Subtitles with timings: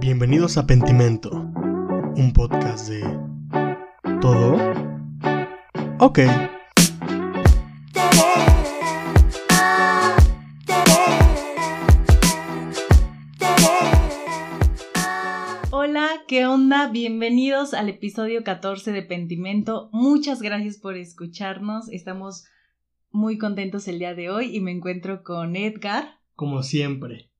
[0.00, 3.00] Bienvenidos a Pentimento, un podcast de...
[4.20, 4.56] ¿Todo?
[5.98, 6.20] Ok.
[15.70, 16.88] Hola, ¿qué onda?
[16.92, 19.88] Bienvenidos al episodio 14 de Pentimento.
[19.92, 21.88] Muchas gracias por escucharnos.
[21.88, 22.44] Estamos
[23.10, 26.20] muy contentos el día de hoy y me encuentro con Edgar.
[26.36, 27.30] Como siempre,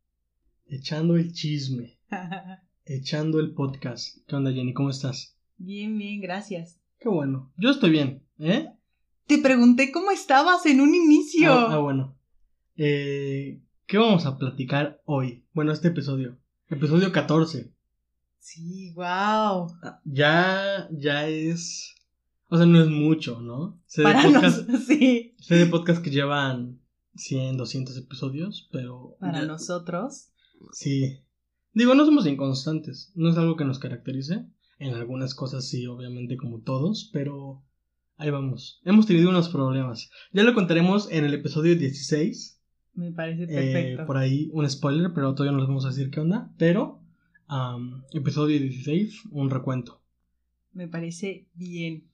[0.66, 1.97] echando el chisme,
[2.84, 4.18] echando el podcast.
[4.26, 4.72] ¿Qué onda, Jenny?
[4.72, 5.36] ¿Cómo estás?
[5.56, 6.78] Bien, bien, gracias.
[6.98, 7.52] Qué bueno.
[7.56, 8.70] Yo estoy bien, ¿eh?
[9.26, 11.52] Te pregunté cómo estabas en un inicio.
[11.52, 12.16] Ah, ah, bueno.
[12.76, 15.44] Eh, ¿Qué vamos a platicar hoy?
[15.52, 16.38] Bueno, este episodio.
[16.68, 17.72] Episodio 14.
[18.38, 19.70] Sí, wow.
[20.04, 21.94] Ya, ya es.
[22.48, 23.78] O sea, no es mucho, ¿no?
[23.86, 25.34] Sé de Para podcast, nos- sí.
[25.38, 26.80] sé de podcast que llevan
[27.16, 29.16] 100, 200 episodios, pero.
[29.20, 30.30] Para ya- nosotros.
[30.72, 31.20] Sí.
[31.78, 33.12] Digo, no somos inconstantes.
[33.14, 34.44] No es algo que nos caracterice.
[34.80, 37.62] En algunas cosas sí, obviamente, como todos, pero
[38.16, 38.80] ahí vamos.
[38.84, 40.10] Hemos tenido unos problemas.
[40.32, 42.60] Ya lo contaremos en el episodio 16.
[42.94, 44.06] Me parece Eh, perfecto.
[44.06, 46.52] por ahí un spoiler, pero todavía no les vamos a decir qué onda.
[46.58, 47.00] Pero,
[47.46, 50.00] am, episodio 16, un recuento.
[50.72, 52.08] Me parece bien.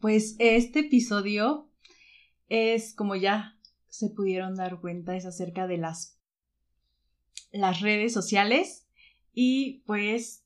[0.00, 1.68] Pues este episodio
[2.48, 6.18] es, como ya se pudieron dar cuenta, es acerca de las,
[7.52, 8.86] las redes sociales
[9.34, 10.44] y pues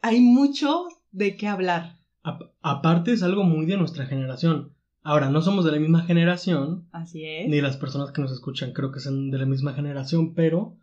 [0.00, 1.98] hay mucho de qué hablar.
[2.24, 4.74] A- aparte, es algo muy de nuestra generación.
[5.02, 7.48] Ahora, no somos de la misma generación, Así es.
[7.48, 10.76] ni las personas que nos escuchan creo que son de la misma generación, pero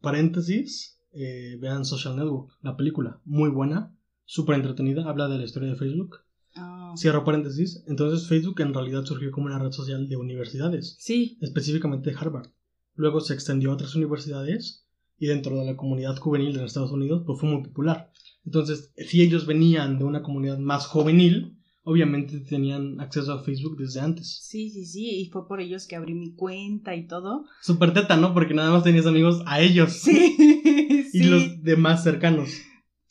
[0.00, 3.94] paréntesis, eh, vean Social Network, la película, muy buena,
[4.24, 6.20] súper entretenida, habla de la historia de Facebook.
[6.54, 11.36] Ah, Cierro paréntesis, entonces Facebook en realidad surgió como una red social de universidades, sí,
[11.42, 12.48] específicamente de Harvard.
[12.96, 14.86] Luego se extendió a otras universidades
[15.18, 18.10] y dentro de la comunidad juvenil de los Estados Unidos pues fue muy popular.
[18.44, 24.00] Entonces, si ellos venían de una comunidad más juvenil, obviamente tenían acceso a Facebook desde
[24.00, 24.40] antes.
[24.42, 25.20] sí, sí, sí.
[25.20, 27.46] Y fue por ellos que abrí mi cuenta y todo.
[27.62, 28.34] Súper teta, ¿no?
[28.34, 29.92] Porque nada más tenías amigos a ellos.
[29.92, 30.36] Sí,
[31.12, 31.24] y sí.
[31.24, 32.50] los demás cercanos.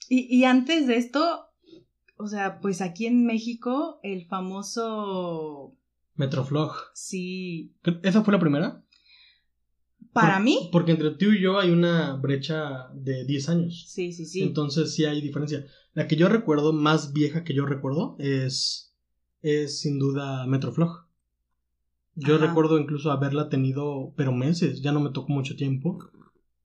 [0.09, 1.45] Y, y antes de esto,
[2.17, 5.75] o sea, pues aquí en México, el famoso.
[6.15, 6.73] Metroflog.
[6.93, 7.73] Sí.
[8.03, 8.84] ¿Esa fue la primera?
[10.15, 10.69] Para Por- mí.
[10.71, 13.83] Porque entre tú y yo hay una brecha de 10 años.
[13.89, 14.41] Sí, sí, sí.
[14.43, 15.65] Entonces sí hay diferencia.
[15.93, 18.95] La que yo recuerdo, más vieja que yo recuerdo, es,
[19.41, 21.05] es sin duda Metroflog.
[22.15, 22.47] Yo Ajá.
[22.47, 25.99] recuerdo incluso haberla tenido, pero meses, ya no me tocó mucho tiempo.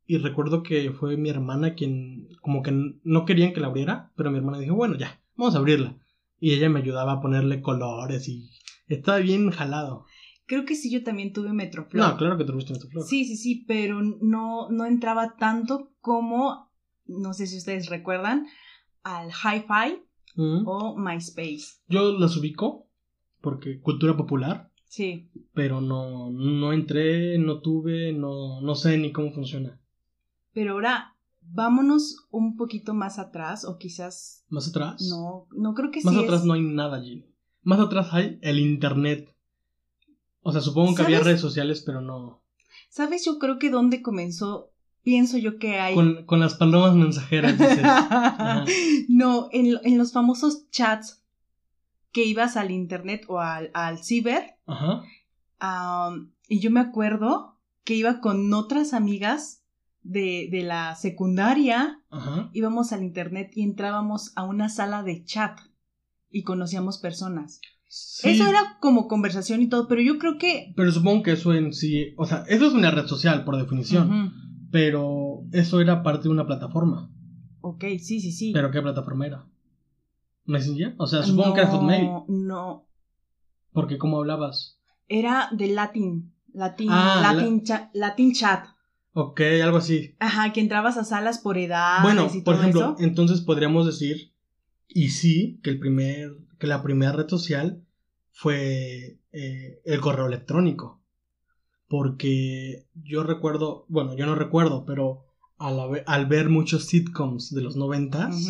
[0.06, 2.70] Y recuerdo que fue mi hermana quien, como que
[3.02, 5.96] no querían que la abriera, pero mi hermana dijo, bueno, ya, vamos a abrirla.
[6.38, 8.48] Y ella me ayudaba a ponerle colores y
[8.86, 10.04] estaba bien jalado.
[10.50, 12.04] Creo que sí, yo también tuve Metroflog.
[12.10, 13.04] No, claro que te gusta Metroflog.
[13.04, 16.68] Sí, sí, sí, pero no, no entraba tanto como,
[17.06, 18.46] no sé si ustedes recuerdan,
[19.04, 20.02] al Hi-Fi
[20.36, 20.66] Mm.
[20.66, 21.80] o MySpace.
[21.88, 22.88] Yo las ubico
[23.40, 25.30] porque cultura popular, Sí.
[25.54, 29.80] pero no, no entré, no tuve, no, no sé ni cómo funciona.
[30.52, 34.44] Pero ahora, vámonos un poquito más atrás, o quizás.
[34.48, 35.00] Más atrás.
[35.10, 36.24] No, no creo que Más sí.
[36.24, 37.24] atrás es- no hay nada allí.
[37.62, 39.28] Más atrás hay el internet.
[40.42, 41.26] O sea, supongo que había ¿Sabes?
[41.26, 42.42] redes sociales, pero no.
[42.88, 43.24] ¿Sabes?
[43.24, 44.72] Yo creo que donde comenzó,
[45.02, 45.94] pienso yo que hay.
[45.94, 47.84] Con, con las palomas mensajeras, dices.
[49.08, 51.22] No, en, en los famosos chats
[52.12, 55.02] que ibas al internet o al, al ciber, Ajá.
[56.48, 59.62] y yo me acuerdo que iba con otras amigas
[60.02, 62.50] de, de la secundaria, Ajá.
[62.52, 65.58] íbamos al internet y entrábamos a una sala de chat
[66.30, 67.60] y conocíamos personas.
[67.92, 70.72] Sí, Eso era como conversación y todo, pero yo creo que...
[70.76, 72.14] Pero supongo que eso en sí.
[72.16, 74.32] O sea, eso es una red social, por definición.
[74.70, 77.10] Pero eso era parte de una plataforma.
[77.62, 78.52] Ok, sí, sí, sí.
[78.52, 79.44] ¿Pero qué plataforma era?
[80.44, 80.94] Messenger.
[80.98, 82.08] O sea, supongo que era Hotmail.
[82.28, 82.86] No,
[83.72, 84.78] Porque ¿cómo hablabas?
[85.08, 86.32] era de Latin.
[86.52, 88.66] Latin, Ah, la- Latin, cha- Latin chat.
[89.14, 90.14] Ok, algo así.
[90.20, 92.02] Ajá, que entrabas a salas por edad.
[92.02, 93.04] bueno, y por todo ejemplo, eso.
[93.04, 94.32] entonces podríamos decir,
[94.92, 97.84] y sí, que el primer, que la primera red social
[98.32, 101.02] fue eh, el correo electrónico.
[101.88, 105.24] Porque yo recuerdo, bueno, yo no recuerdo, pero
[105.58, 108.48] al, ver muchos sitcoms de los noventas,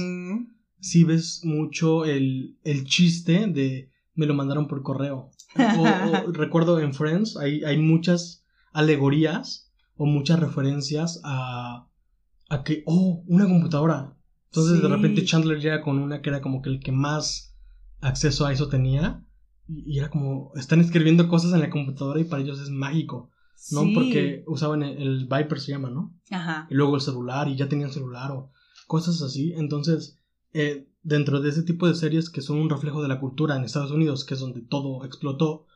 [0.81, 5.31] sí ves mucho el, el chiste de me lo mandaron por correo.
[5.57, 11.89] O, o recuerdo en Friends hay, hay muchas alegorías o muchas referencias a,
[12.49, 14.17] a que, oh, una computadora.
[14.53, 17.57] Entonces de repente Chandler llega con una que era como que el que más
[18.01, 19.25] acceso a eso tenía.
[19.69, 23.31] Y, y era como, están escribiendo cosas en la computadora y para ellos es mágico,
[23.71, 23.83] ¿no?
[23.85, 23.93] Sí.
[23.95, 26.15] Porque usaban el, el Viper se llama, ¿no?
[26.31, 26.67] Ajá.
[26.71, 28.51] y luego el celular y ya tenían celular o
[28.89, 29.53] cosas así.
[29.57, 30.19] Entonces,
[30.53, 33.63] eh, dentro de ese tipo de series que son un reflejo de la cultura en
[33.65, 35.67] Estados Unidos, que es donde todo explotó,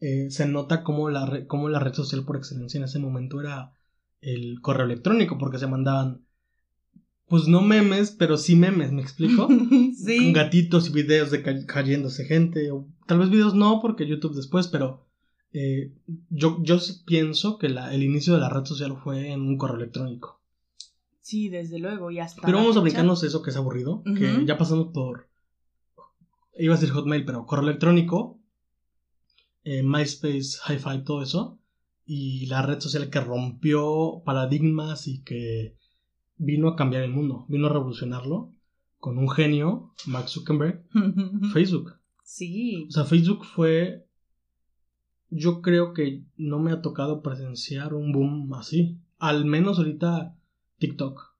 [0.00, 3.40] eh, se nota como la, re- cómo la red social por excelencia en ese momento
[3.40, 3.72] era
[4.20, 6.26] el correo electrónico, porque se mandaban,
[7.28, 9.48] pues no memes, pero sí memes, ¿me explico?
[9.96, 10.18] sí.
[10.18, 14.34] Con gatitos y videos de ca- cayéndose gente, o tal vez videos no, porque YouTube
[14.34, 15.06] después, pero
[15.52, 15.92] eh,
[16.30, 19.76] yo, yo pienso que la- el inicio de la red social fue en un correo
[19.76, 20.40] electrónico.
[21.20, 22.42] Sí, desde luego, y hasta.
[22.42, 25.26] Pero vamos a brincarnos eso que es aburrido, que ya pasamos por...
[26.58, 28.38] Iba a decir Hotmail, pero correo electrónico,
[29.64, 31.58] eh, MySpace, Hi-Fi, todo eso,
[32.04, 35.76] y la red social que rompió paradigmas y que
[36.36, 38.52] vino a cambiar el mundo, vino a revolucionarlo,
[38.98, 40.84] con un genio, Mark Zuckerberg,
[41.52, 41.94] Facebook.
[42.24, 42.86] Sí.
[42.88, 44.06] O sea, Facebook fue...
[45.30, 48.98] Yo creo que no me ha tocado presenciar un boom así.
[49.18, 50.36] Al menos ahorita
[50.78, 51.34] TikTok.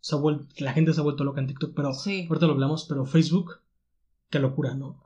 [0.00, 2.26] Se ha vuel- la gente se ha vuelto loca en TikTok, pero Sí.
[2.28, 3.60] ahorita lo hablamos, pero Facebook,
[4.28, 5.02] qué locura, ¿no?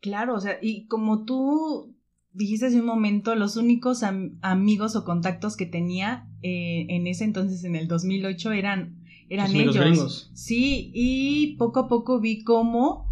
[0.00, 1.94] Claro, o sea, y como tú
[2.38, 7.24] dijiste hace un momento, los únicos am- amigos o contactos que tenía eh, en ese
[7.24, 9.76] entonces, en el 2008, eran, eran Los ellos.
[9.76, 10.30] gringos.
[10.34, 13.06] Sí, y poco a poco vi cómo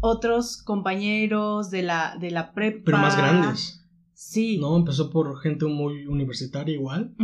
[0.00, 2.82] otros compañeros de la, de la prepa.
[2.84, 3.76] Pero más grandes,
[4.14, 4.58] Sí.
[4.58, 4.76] ¿no?
[4.76, 7.14] Empezó por gente muy universitaria igual,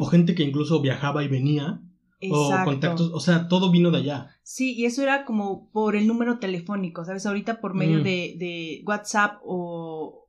[0.00, 1.82] o gente que incluso viajaba y venía,
[2.30, 2.70] o Exacto.
[2.70, 4.30] contactos, o sea, todo vino de allá.
[4.42, 7.26] Sí, y eso era como por el número telefónico, ¿sabes?
[7.26, 8.02] Ahorita por medio Mm.
[8.02, 10.27] de, de WhatsApp o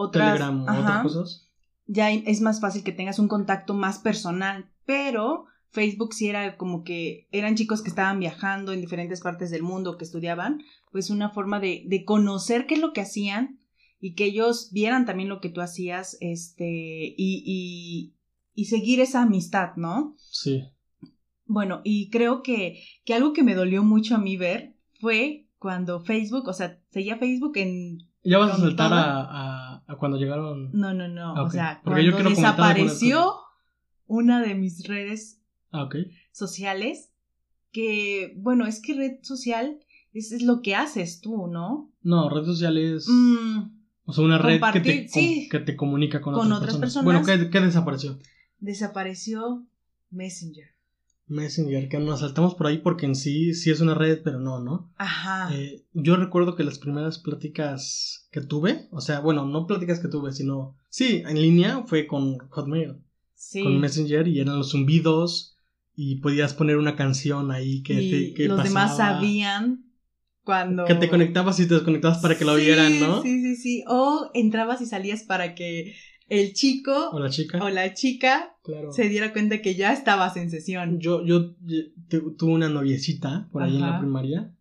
[0.00, 1.48] otras, Telegram ajá, otras cosas.
[1.86, 6.82] ya es más fácil que tengas un contacto más personal, pero Facebook sí era como
[6.82, 11.30] que eran chicos que estaban viajando en diferentes partes del mundo, que estudiaban, pues una
[11.30, 13.60] forma de, de conocer qué es lo que hacían
[14.00, 16.64] y que ellos vieran también lo que tú hacías, este,
[17.16, 18.14] y, y,
[18.54, 20.16] y seguir esa amistad, ¿no?
[20.18, 20.64] Sí.
[21.44, 26.00] Bueno, y creo que, que algo que me dolió mucho a mí ver fue cuando
[26.00, 27.98] Facebook, o sea, seguía Facebook en...
[28.24, 29.20] Ya vas a saltar a-
[29.90, 30.70] a cuando llegaron...
[30.72, 31.36] No, no, no.
[31.36, 33.34] Ah, O sea, Porque cuando desapareció
[34.06, 35.40] una de mis redes
[35.72, 35.88] Ah,
[36.32, 37.12] sociales,
[37.72, 39.78] que, bueno, es que red social
[40.12, 41.92] es, es lo que haces tú, ¿no?
[42.02, 43.06] No, red social es...
[43.08, 43.70] Mm,
[44.04, 45.48] O sea, una red que te, sí.
[45.50, 47.04] que te comunica con, Con otras, otras personas.
[47.04, 47.26] personas.
[47.26, 48.18] Bueno, ¿qué, qué desapareció?
[48.58, 49.64] desapareció
[50.10, 50.66] Messenger.
[51.30, 54.60] Messenger, que nos saltamos por ahí porque en sí sí es una red, pero no,
[54.60, 54.92] ¿no?
[54.96, 55.48] Ajá.
[55.54, 60.08] Eh, yo recuerdo que las primeras pláticas que tuve, o sea, bueno, no pláticas que
[60.08, 60.76] tuve, sino...
[60.88, 62.96] Sí, en línea fue con Hotmail,
[63.34, 63.62] sí.
[63.62, 65.56] con Messenger y eran los zumbidos
[65.94, 69.84] y podías poner una canción ahí que, y te, que los demás sabían
[70.42, 70.84] cuando...
[70.84, 73.22] Que te conectabas y te desconectabas para que lo Sí, vieran, ¿no?
[73.22, 73.84] Sí, sí, sí.
[73.86, 75.94] O entrabas y salías para que
[76.30, 77.62] el chico O la chica.
[77.62, 78.92] o la chica Claro.
[78.92, 80.98] se diera cuenta que ya estabas en sesión.
[81.00, 84.54] Yo, yo, yo tu- tuve una noviecita por ahí en la primaria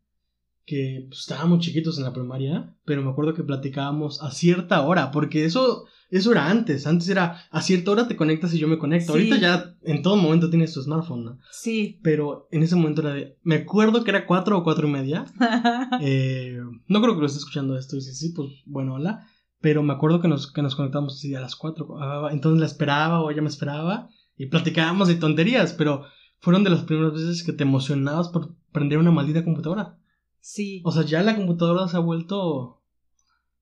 [0.66, 5.10] que pues, estábamos chiquitos en la primaria, pero me acuerdo que platicábamos a cierta hora,
[5.10, 6.86] porque eso, eso era antes.
[6.86, 9.08] Antes era a cierta hora te conectas y yo me conecto.
[9.14, 9.20] Sí.
[9.32, 11.40] Ahorita ya en todo momento tienes tu smartphone, ¿no?
[11.52, 12.00] Sí.
[12.04, 13.36] Pero en ese momento era de.
[13.42, 15.26] Me acuerdo que era cuatro o cuatro y media.
[16.02, 17.98] Eh, no creo que lo esté escuchando esto.
[17.98, 19.28] Y si sí, pues bueno, hola.
[19.62, 21.98] Pero me acuerdo que nos, que nos conectamos así a las cuatro.
[22.02, 24.10] Ah, Entonces la esperaba o ella me esperaba.
[24.38, 25.74] Y platicábamos de tonterías.
[25.74, 26.06] Pero
[26.40, 29.98] fueron de las primeras veces que te emocionabas por prender una maldita computadora.
[30.40, 30.82] sí.
[30.86, 32.82] O sea, ya la computadora se ha vuelto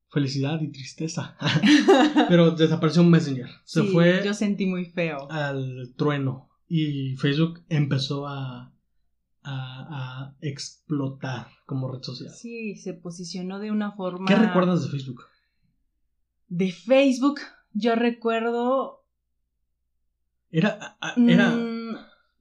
[0.10, 1.36] felicidad y tristeza.
[2.30, 3.48] pero desapareció un Messenger.
[3.64, 5.30] Se Sí, fue Yo sentí muy feo.
[5.32, 6.50] al trueno.
[6.70, 8.74] Y Facebook empezó a,
[9.42, 9.52] a,
[10.24, 12.32] a explotar como red social.
[12.34, 14.28] Sí, se posicionó de una forma.
[14.28, 15.22] ¿Qué recuerdas de Facebook?
[16.48, 17.40] De Facebook,
[17.74, 19.04] yo recuerdo.
[20.52, 21.98] Era, era, mm,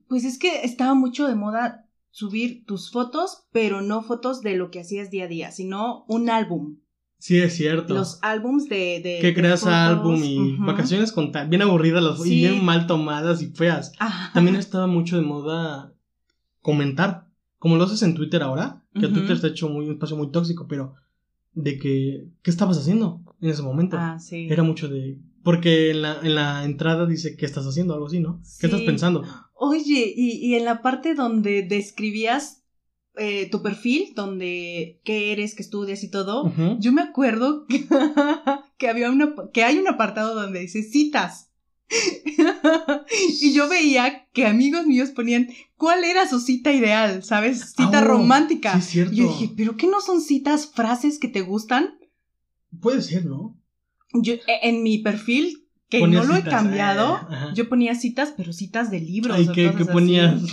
[0.09, 4.71] pues es que estaba mucho de moda subir tus fotos, pero no fotos de lo
[4.71, 6.79] que hacías día a día, sino un álbum.
[7.19, 7.95] Sí, es cierto.
[7.95, 9.01] Los álbums de...
[9.03, 12.33] de que creas álbum y vacaciones con ta- bien aburridas las Sí.
[12.35, 13.93] y bien mal tomadas y feas.
[13.99, 14.33] Ajá.
[14.33, 15.93] También estaba mucho de moda
[16.61, 17.27] comentar,
[17.59, 19.15] como lo haces en Twitter ahora, que Ujú.
[19.15, 20.95] Twitter está hecho muy un espacio muy tóxico, pero
[21.55, 23.97] de que ¿qué estabas haciendo en ese momento?
[23.99, 24.49] Ah, sí.
[24.51, 28.19] Era mucho de porque en la, en la entrada dice qué estás haciendo, algo así,
[28.19, 28.43] ¿no?
[28.59, 29.23] ¿Qué estás pensando?
[29.55, 32.65] Oye, y, y en la parte donde describías
[33.17, 37.87] eh, tu perfil, donde qué eres, qué estudias y todo, yo me acuerdo que,
[38.79, 41.53] que había una, que hay un apartado donde dice citas.
[43.41, 47.71] y yo veía que amigos míos ponían cuál era su cita ideal, ¿sabes?
[47.71, 48.81] Cita Ah, oh, romántica.
[48.81, 49.01] Sí.
[49.13, 51.99] Y yo dije, ¿pero qué no son citas, frases que te gustan?
[52.81, 53.59] Puede ser, ¿no?
[54.13, 58.53] Yo, e- en mi perfil, que no lo he cambiado, eh, yo ponía citas, pero
[58.53, 59.37] citas de libros.
[59.37, 60.41] Ay, ¿qué, qué ponías?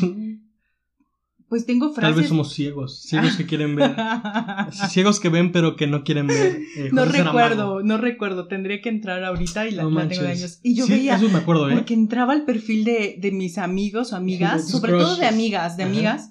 [1.49, 2.17] Pues tengo Tal frases.
[2.17, 3.95] vez somos ciegos, ciegos que quieren ver.
[4.89, 6.61] Ciegos que ven pero que no quieren ver.
[6.75, 8.47] Eh, no recuerdo, no recuerdo.
[8.47, 10.59] Tendría que entrar ahorita y la, No la tengo de años.
[10.63, 11.73] Y yo Sí, veía, Eso me acuerdo, ¿eh?
[11.75, 15.83] porque entraba al perfil de, de mis amigos o amigas, sobre todo de amigas, de
[15.83, 15.91] Ajá.
[15.91, 16.29] amigas,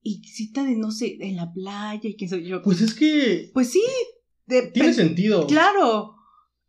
[0.00, 2.62] y cita de, no sé, en la playa y qué soy yo.
[2.62, 3.82] Pues es que Pues sí,
[4.52, 5.46] de, tiene sentido.
[5.46, 6.16] Claro.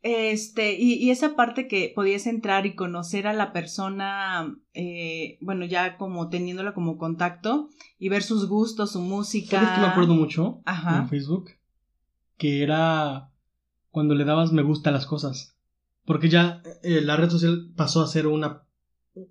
[0.02, 5.64] Este, y, y esa parte que podías entrar y conocer a la persona, eh, bueno,
[5.64, 9.62] ya como teniéndola como contacto y ver sus gustos, su música.
[9.62, 10.98] ¿Sabes que me acuerdo mucho Ajá.
[10.98, 11.52] en Facebook?
[12.38, 13.32] Que era
[13.92, 15.56] cuando le dabas me gusta a las cosas.
[16.04, 18.64] Porque ya eh, la red social pasó a ser una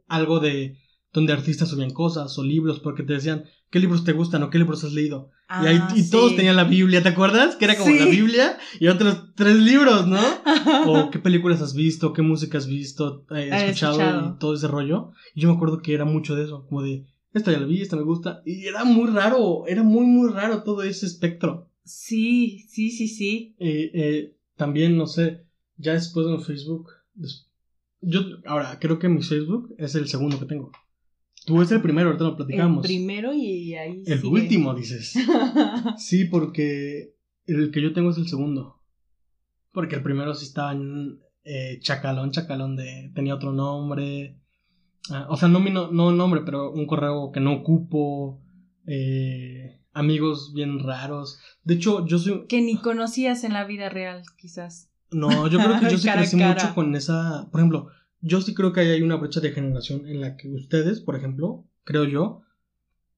[0.06, 0.78] algo de
[1.12, 4.58] donde artistas subían cosas o libros porque te decían qué libros te gustan o qué
[4.58, 5.30] libros has leído.
[5.62, 6.36] Y ahí, Ah, y todos sí.
[6.36, 7.56] tenían la Biblia, ¿te acuerdas?
[7.56, 7.98] Que era como Sí.
[7.98, 10.20] la Biblia y otros tres libros, ¿no?
[10.86, 14.34] o qué películas has visto, qué música has visto, eh, escuchado, escuchado.
[14.34, 15.10] y todo ese rollo.
[15.34, 17.80] Y yo me acuerdo que era mucho de eso, como de, esta ya la vi,
[17.82, 18.42] esta me gusta.
[18.46, 21.68] Y era muy raro, era muy, muy raro todo ese espectro.
[21.84, 23.56] Sí, sí, sí, sí.
[23.58, 25.44] Eh, eh, también, no sé,
[25.76, 26.90] ya después en Facebook,
[28.00, 30.70] yo ahora creo que mi Facebook es el segundo que tengo.
[31.46, 32.86] Tú es el primero, ahorita lo El platicamos.
[32.86, 34.28] primero y ahí El sigue.
[34.28, 35.14] último, dices.
[35.98, 37.14] Sí, porque
[37.46, 38.80] el que yo tengo es el segundo.
[39.72, 43.10] Porque el primero sí estaba en eh, Chacalón, Chacalón de...
[43.14, 44.38] tenía otro nombre.
[45.10, 48.40] Ah, o sea, no mi no, no nombre, pero un correo que no ocupo.
[48.86, 51.38] eh, amigos bien raros.
[51.64, 52.46] De hecho, yo soy...
[52.46, 54.90] que ni conocías en la vida real, quizás.
[55.10, 57.48] No, yo creo que yo sí crecí mucho con esa...
[57.50, 57.88] Por ejemplo,
[58.22, 61.16] yo sí creo que ahí hay una brecha de generación en la que ustedes, por
[61.16, 62.42] ejemplo, creo yo,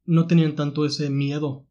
[0.06, 1.66] no tenían tanto ese miedo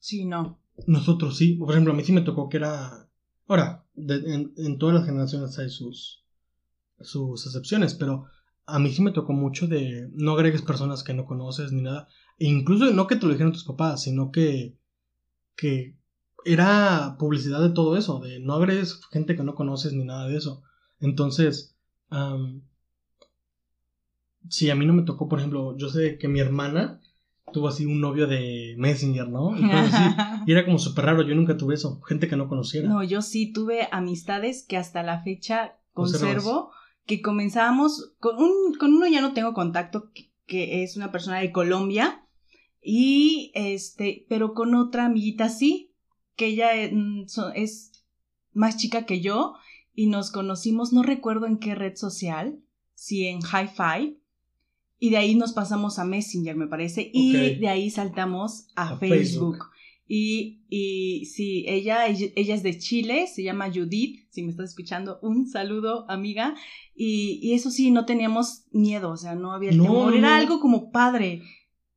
[0.00, 0.60] Sí, no.
[0.86, 1.54] Nosotros sí.
[1.54, 3.08] Por ejemplo, a mí sí me tocó que era.
[3.48, 6.24] Ahora, de- en, en todas las generaciones hay sus,
[7.00, 8.26] sus excepciones, pero
[8.66, 12.08] a mí sí me tocó mucho de no agregues personas que no conoces ni nada.
[12.38, 14.76] E incluso no que te lo dijeran tus papás, sino que,
[15.56, 15.96] que
[16.44, 20.36] era publicidad de todo eso, de no agregues gente que no conoces ni nada de
[20.36, 20.62] eso.
[21.00, 21.76] Entonces,
[24.48, 27.00] sí, a mí no me tocó, por ejemplo, yo sé que mi hermana
[27.52, 29.56] tuvo así un novio de Messenger, ¿no?
[29.58, 30.02] Y así.
[30.46, 32.88] Y era como súper raro, yo nunca tuve eso, gente que no conociera.
[32.88, 36.70] No, yo sí tuve amistades que hasta la fecha conservo,
[37.04, 41.38] que comenzábamos, con, un, con uno ya no tengo contacto, que, que es una persona
[41.40, 42.24] de Colombia,
[42.80, 45.92] y este, pero con otra amiguita sí,
[46.34, 47.92] que ella mm, es
[48.54, 49.54] más chica que yo,
[49.94, 52.60] y nos conocimos, no recuerdo en qué red social,
[52.94, 54.18] si en Hi-Fi,
[55.00, 58.96] y de ahí nos pasamos a Messenger, me parece, y de ahí saltamos a, A
[58.98, 59.56] Facebook.
[59.56, 59.58] Facebook.
[60.10, 65.18] Y, y sí, ella, ella es de Chile, se llama Judith, si me estás escuchando,
[65.20, 66.54] un saludo, amiga.
[66.96, 70.28] Y, y eso sí, no teníamos miedo, o sea, no había No, temor, no, era
[70.30, 70.34] no.
[70.34, 71.42] algo como padre.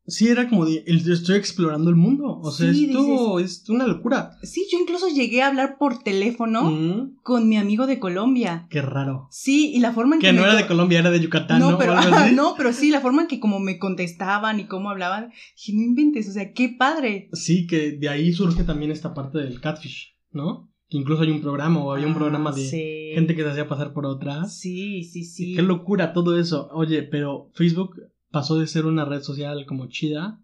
[0.07, 2.39] Sí, era como de, estoy explorando el mundo.
[2.41, 4.31] O sea, Sí, esto es una locura.
[4.43, 8.67] Sí, yo incluso llegué a hablar por teléfono Mm, con mi amigo de Colombia.
[8.69, 9.27] qué raro.
[9.31, 10.27] Sí, y la forma en que...
[10.27, 11.71] Que no me era de Colombia, era de Yucatán, ¿no?
[11.71, 11.93] No, pero,
[12.33, 15.81] no, pero sí, la forma en que como me contestaban y cómo hablaban, dije, no
[15.83, 17.29] inventes, o sea, qué padre.
[17.33, 20.69] Sí, que de ahí surge también esta parte del catfish, ¿no?
[20.89, 23.11] Que incluso hay un programa o había un Ah, programa de sí.
[23.13, 24.57] gente que se hacía pasar por otras.
[24.57, 25.55] Sí, sí, sí.
[25.55, 26.67] Qué locura todo eso.
[26.73, 27.95] Oye, pero Facebook
[28.31, 30.39] pasó de ser una red social como chida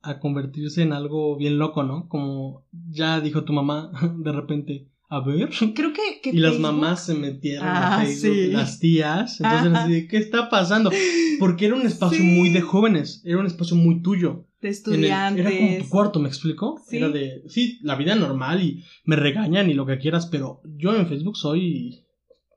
[0.00, 2.08] a convertirse en algo bien loco, ¿no?
[2.08, 5.50] Como ya dijo tu mamá de repente, a ver.
[5.74, 6.20] Creo que...
[6.22, 8.46] que Y las mamás se metieron Ah, a Facebook, sí.
[8.50, 9.40] las tías.
[9.40, 10.90] Entonces, así de, ¿qué está pasando?
[11.38, 12.24] Porque era un espacio Sí.
[12.24, 14.46] muy de jóvenes, era un espacio muy tuyo.
[14.62, 15.44] de el- estudiantes.
[15.46, 16.80] era como tu cuarto, ¿me explico?
[16.88, 16.96] Sí.
[16.96, 20.94] Era de, sí, la vida normal y me regañan y lo que quieras, pero yo
[20.96, 22.04] en Facebook soy,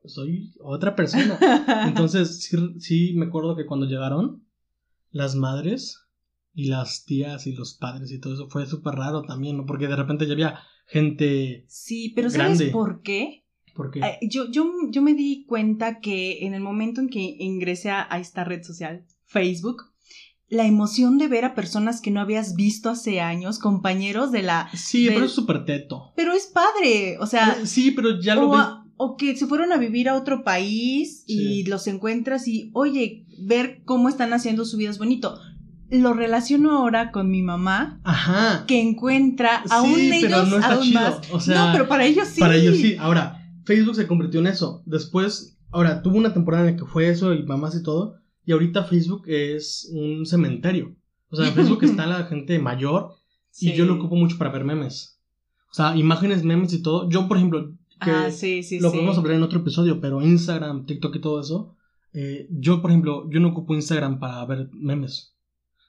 [0.05, 1.37] soy otra persona.
[1.87, 4.44] Entonces, sí, sí me acuerdo que cuando llegaron,
[5.15, 6.01] las madres
[6.53, 9.65] y las tías y los padres y todo eso fue súper raro también, ¿no?
[9.65, 11.63] Porque de repente ya había gente.
[11.69, 13.45] Sí, pero ¿sabes por qué?
[13.73, 17.91] Porque Eh, Yo, yo, yo me di cuenta que en el momento en que ingresé
[17.91, 19.83] a, a esta red social, Facebook,
[20.49, 24.69] la emoción de ver a personas que no habías visto hace años, compañeros de la...
[24.75, 26.11] sí, del- pero es súper teto.
[26.17, 28.84] Pero es padre, o sea, sí, pero ya lo o, ves.
[28.97, 31.63] O que se fueron a vivir a otro país y Sí.
[31.65, 35.37] los encuentras y, oye, ver cómo están haciendo su vida es bonito.
[35.89, 38.65] Lo relaciono ahora con mi mamá, Ajá.
[38.67, 40.99] que encuentra aún sí, ellos pero no está aún chido.
[41.01, 41.15] más.
[41.31, 42.39] O sea, no, pero para ellos sí.
[42.39, 42.95] Para ellos sí.
[42.99, 44.81] Ahora, Facebook se convirtió en eso.
[44.85, 48.15] Después, ahora, tuvo una temporada en la que fue eso y mamás y todo.
[48.45, 50.95] Y ahorita Facebook es un cementerio.
[51.29, 53.11] O sea, en Facebook está la gente mayor
[53.59, 53.73] y Sí.
[53.73, 55.19] yo lo ocupo mucho para ver memes.
[55.71, 57.09] O sea, imágenes, memes y todo.
[57.09, 58.95] Yo, por ejemplo, que Ah, sí, sí, lo sí.
[58.97, 61.75] podemos hablar en otro episodio, pero Instagram, TikTok y todo eso.
[62.13, 65.35] eh, yo, por ejemplo, yo no ocupo Instagram para ver memes.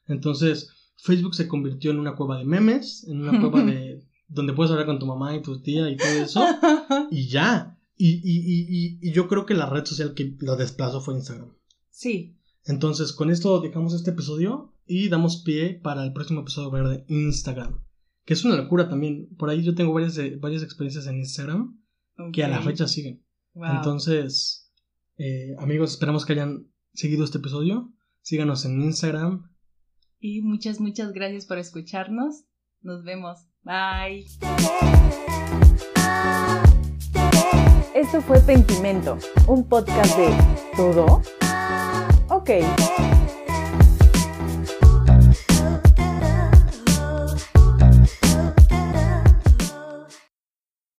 [0.06, 4.70] Entonces, Facebook se convirtió en una cueva de memes, en una cueva de donde puedes
[4.72, 6.44] hablar con tu mamá y tu tía y todo eso.
[7.10, 7.78] y ya.
[7.96, 11.14] Y, y, y, y, y yo creo que la red social que lo desplazó fue
[11.14, 11.52] Instagram.
[11.90, 12.32] sí.
[12.68, 17.04] Entonces, con esto dejamos este episodio y damos pie para el próximo episodio ver de
[17.06, 17.80] Instagram.
[18.24, 19.28] Que es una locura también.
[19.38, 21.80] Por ahí yo tengo varias, varias experiencias en Instagram
[22.32, 23.24] que a la fecha siguen.
[23.54, 23.76] Wow.
[23.76, 24.70] Entonces,
[25.18, 27.92] eh, amigos, esperamos que hayan seguido este episodio.
[28.22, 29.50] Síganos en Instagram.
[30.18, 32.44] Y muchas, muchas gracias por escucharnos.
[32.80, 33.46] Nos vemos.
[33.62, 34.26] Bye.
[37.94, 39.18] Esto fue Pentimento,
[39.48, 40.28] un podcast de
[40.76, 41.22] todo.
[42.28, 42.50] Ok.